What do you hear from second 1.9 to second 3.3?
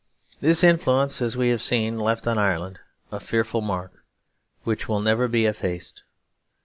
left on Ireland a